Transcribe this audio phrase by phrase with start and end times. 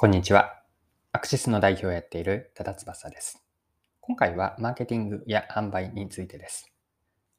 [0.00, 0.62] こんにちは。
[1.12, 3.44] アクシスの代表をやっている多田翼です。
[4.00, 6.72] 今回はマーケティングや販売についてです。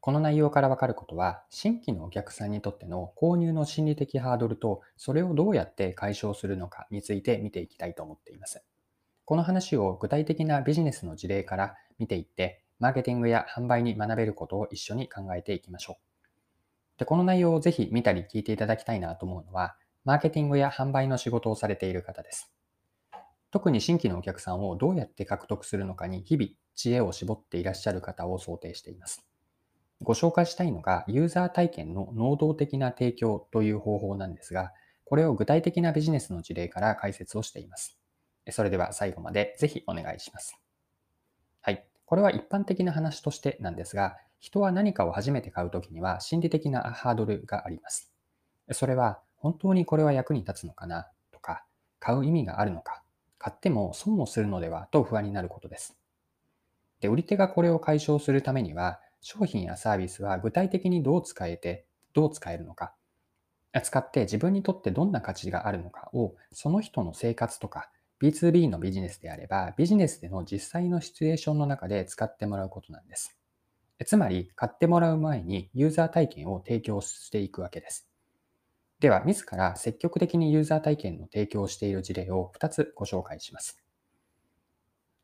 [0.00, 8.62] この内容からわかることは、新規のお客さんにとっての購入の心理的ハードルと、それをどうやって解消するのかについて見ていきたいと思っています。
[9.24, 16.98] この話を具体的なビジネスの事例から見ていって、マーケティングや販売に学べることを一緒に考えていきましょう。
[16.98, 22.52] でこの内容をぜひ見たり聞いていただきたいなと思うのは、マーケティングや販売の仕事をされている方です。
[23.50, 29.26] 特に新規のお客さんをどうやって獲得するのかに日々知恵を絞っていらっしゃる方を想定しています。
[30.02, 34.72] ご紹介したいのがユーザー体験の能動的な提供という方法なんですが、
[35.04, 37.98] これを具体的なビジネスの事例から解説をしています。
[38.50, 40.58] それでは最後までぜひお願いします。
[41.60, 41.84] はい。
[42.06, 48.10] これは一般的な話としてなんですが、人は何かを初めて買うときには心理的なハードルがあります。
[48.72, 51.10] それは本当にこれは役に立つのかな？
[51.32, 51.64] とか、
[51.98, 53.02] 買う意味があるのか、
[53.38, 55.98] 買っても損をするのではと不安になることです。
[57.00, 62.94] で、売り手がこれを解消するためには、商品やサービスは具体的にどう使えて、どう使えるのか、
[63.82, 73.38] 使って自分にとってどんな価値があるのかを、その人の生活とか、B2B のビジネスであれば、ビジネスでの実際のシチュエーションの中で使ってもらうことなんです。
[74.06, 78.09] つまり、買ってもらう前にユーザー体験を提供していくわけです。
[79.00, 83.82] では、自ら積極的にユーザー体験の提供をしている事例を2つご紹介します。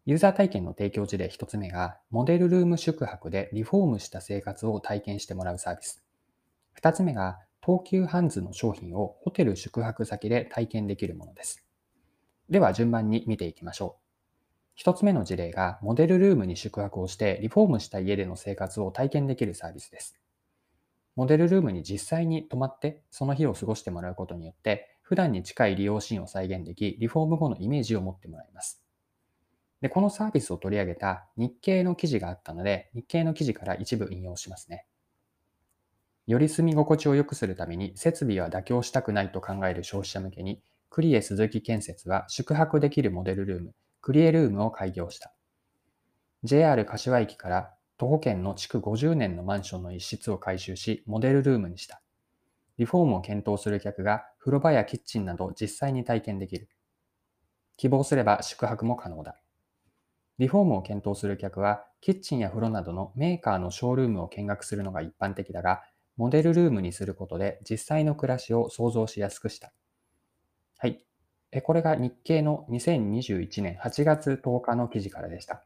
[0.07, 6.03] ユーザー体験の提供事例1つ目が、モデルルーム宿泊でリフォームした生活を体験してもらうサービス。
[6.81, 11.63] 2つ目が、東急ハンズの商品をホテル宿泊先で体験できるものです。
[12.49, 13.99] では、順番に見ていきましょ
[14.77, 14.81] う。
[14.81, 20.19] 1つ目の事例が、モデルルームに宿泊をしてリフォームした家での生活を体験できるサービスです。
[21.17, 28.83] モデルルームに実際に泊まってその日を過ごしてもらうことによって、普段に近い利用シーンを再現でき、リフォーム後のイメージを持ってもらいます。
[29.81, 34.87] で、このサービスを取り上げた日経の記事があったので、日経の記事から一部引用しますね。
[36.27, 40.61] より住み心地を良くするために設備は妥協したくないと考える消費者向けに、
[40.91, 45.33] クリエ鈴木建設は宿泊できるモデルルーム、クリエルームを開業した。
[46.43, 52.03] JR 柏駅から徒歩圏の築50年のマンションの一室を改修し、モデルルームにした。
[52.79, 56.69] リフォームを検討する客が風呂場やキッチンなど実際に体験できる。
[57.77, 59.41] 希望すれば宿泊も可能だ。
[60.39, 65.83] リフォームを検討する客は、キッチンや風呂などのメーカーのショールームを見学するのが一般的だが、
[66.17, 69.73] モデルルームにすることで実際の暮らしを想像しやすくした。
[70.79, 71.03] はい。
[71.63, 75.65] これが日経の2021年8月10日の記事からでした。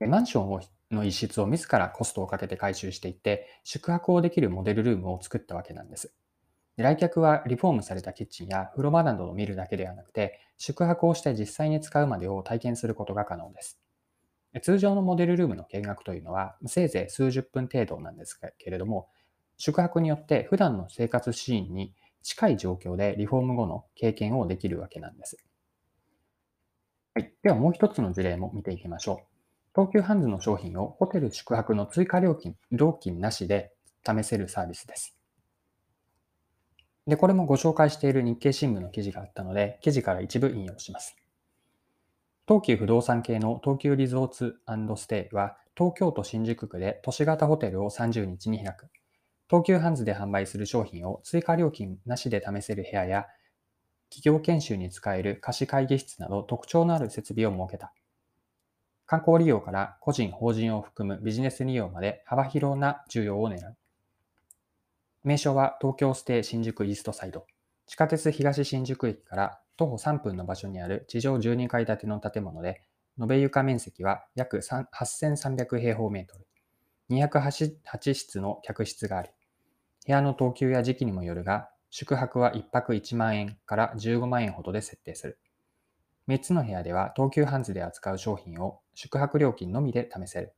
[0.00, 6.14] マンションをの一室を自らコストをかけて改修していって、宿泊をできるモデルルームを作ったわけなんです。
[6.76, 13.80] 来客はリフォームされたキッチンや風呂場などを見るだけではなくて、宿泊をして実際に使うまでを体験することが可能です。
[14.62, 19.08] 通常のモデルルームの見学というのは、せいぜい数十分程度なんですけれども、
[19.58, 25.38] 宿泊によって普段の生活シーンに近い状況でリフォーム後の経験をできるわけなんです。
[27.14, 29.35] はい、ではもう一つの事例も見ていきましょう。
[29.76, 33.74] 東急ハンズの商品をホテル宿泊の追加料金、料金なしで
[34.06, 35.18] 試せるサービスです。
[37.06, 41.14] で、これもご紹介している日経新聞の記事があったので、記事から一部引用します。
[42.48, 44.56] 東急不動産系の東急リゾーツ
[44.96, 48.88] ステイは、東京都新宿区で都市型ホテルを30日に開く。
[49.50, 53.26] 東急ハンズで販売する商品を追加料金なしで試せる部屋や、
[54.08, 57.92] 企業研修に使える貸し会議室など特徴のある設備を設けた。
[59.06, 63.76] 観光利用から個人、法人を含むビジネス利用まで幅広な需要を狙う。
[65.22, 67.46] 名称は東京ステイ新宿イーストサイド。
[67.86, 72.82] 地下鉄東新宿駅から徒歩3分の場所にある地上12階建ての建物で、
[73.20, 76.46] 延べ床面積は約8300平方メートル。
[77.10, 79.28] 208室の客室があり、
[80.06, 85.38] 部屋の等級や時期にもよるが、宿泊は1泊1万円から15万円ほどで設定する。
[86.26, 90.54] 3つの部屋では東急ハンズで扱う商品を宿泊料金のみで試せる。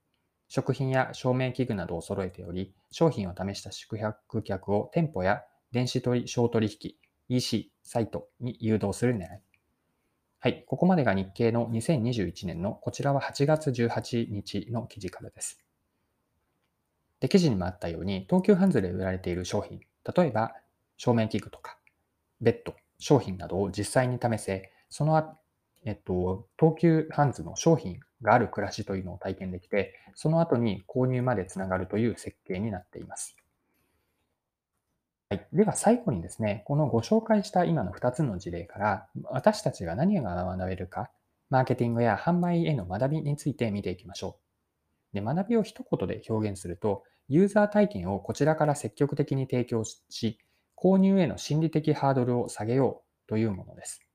[0.49, 6.95] 食品や照明器具などを揃えており、商品を試した宿泊客を店舗や電子取商取引、
[7.29, 9.41] EC、サイトに誘導する狙い。
[10.41, 10.65] はい。
[10.67, 15.63] ここまでが日経の2021年の、こちらは8月18日の記事からです。
[17.21, 19.81] で、記事にもあったように、東急ハンズで売られている商品、
[20.17, 20.55] 例えば、
[20.97, 21.79] 照明器具とか、
[22.41, 25.17] ベッド、商品などを実際に試せ、その
[25.85, 33.37] えっと、東急ハンズの商品がある暮らしというのを体験できて、その後に購入までつながるという設計になっています。
[35.31, 41.11] はい、では最後にですね、このご紹介した今の2つの事例から、私たちが何が学べるか、
[41.51, 44.39] マーケティングや販売への学びについて見ていきましょ
[45.13, 45.15] う。
[45.15, 50.39] で学びを一言で表現すると、ユーザー体験をこちらから積極的に提供し、
[50.77, 54.08] 購入への心理的ハードルを下げようというものです。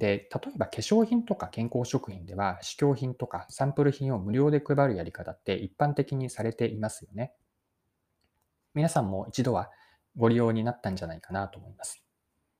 [0.00, 7.34] で、例えば化粧品とか健康食品では試供品とかサンプル品を無料で配るやり方って一般的にされていますよね。
[8.74, 9.70] 皆さんも一度は
[10.16, 12.02] ご利用になったんじゃないかなと思います。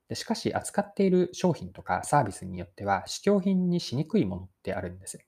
[0.09, 5.19] でしかし、扱っている商品とかサービスによっては試供品にしにくいものってあるんです。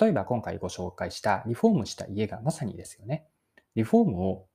[0.00, 3.28] 例えば今回ご紹介したリフォームした家がまさにですよね。
[3.76, 4.48] リフォームを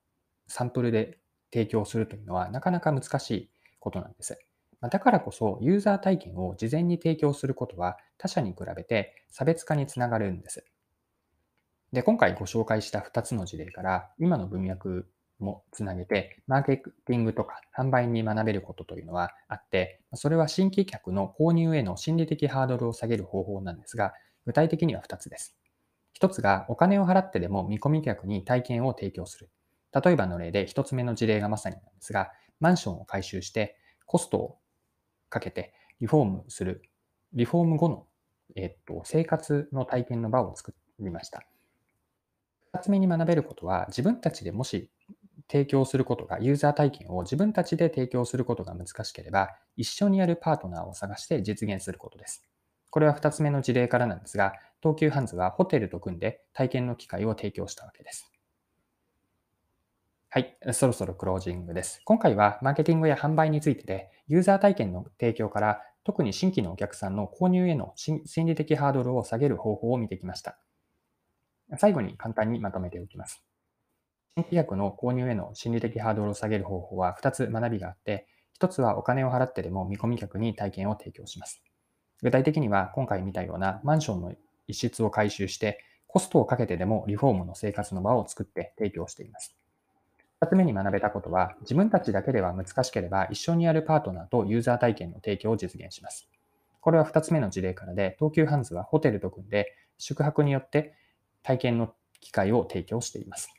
[0.48, 1.19] サンプルで
[1.54, 3.50] 提供するというのはなかなか難しい
[3.80, 4.47] ことなんです。
[4.82, 10.66] だからこそユーザー体験を事前に提供することは他社に比べて差別化につながるんです。
[11.94, 15.10] で、今回ご紹介した2つの事例から今の文脈
[15.40, 24.14] もつなげて、マーケティングとか販売に学べることというのはあって、それは新規客の購入への心理的ハードルを下げる方法なんですが、
[24.46, 25.58] 具体的には2つです。
[26.14, 29.50] 1つがお金を払ってでも見込み客に体験を提供する。
[30.04, 34.58] 例えばの例で1つ目の事例がまさになんですが、マンションを改修してコストを
[35.30, 36.82] かけてリフォームする。
[37.34, 38.08] リフォーム後の、
[38.56, 41.44] えっと、生活の体験の場を作りました。
[42.74, 44.90] 2つ目に学べることは、自分たちでもし
[45.50, 52.46] 提供することが、ユーザー体験を自分たちで提供することが難しければ、一緒にやるパートナーを探して実現することです。
[52.90, 58.37] これは2つ目の事例からなんですが、東急ハンズはホテルと組んで体験の機会を提供したわけです。
[60.38, 62.00] はい、そろそろクロージングです。
[62.06, 70.60] 今回はマーケティングや販売についてで、ユーザー体験の提供から特に新規のお客さんの購入への心理的ハードルを下げる方法を見てきました。
[71.80, 73.44] 最後に簡単にまとめておきます。
[74.36, 78.28] 新規約の購入への心理的ハードルを下げる方法は2つ学びがあって、
[78.62, 81.63] 1つはお金を払ってでも見込み客に体験を提供します。
[82.22, 84.36] 具体的には今回見たようなマンションの
[84.68, 89.57] 一室を改修してコストをかけてでもリフォームの生活の場を作って提供しています。
[90.42, 96.30] 2つ目に学べたことは自分たちだけでは難しければ一緒にやるパートナーとユーザー体験の提供を実現します。
[96.80, 100.94] これは2つ目の事例からで東急ハンズはホテルと組んで宿泊によって
[101.42, 103.54] 体験の機会を提供しています。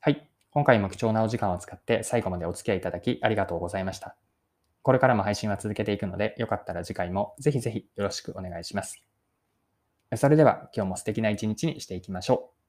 [0.00, 0.28] はい。
[0.50, 4.16] 今回も貴重なお時間を使って最後までお付き合いいただきありがとうございました。
[4.82, 9.02] これからも配信は続けていくので、よかったら次回もぜひぜひよろしくお願いします。
[10.16, 12.61] それでは今日も素敵な一日にしていきましょう。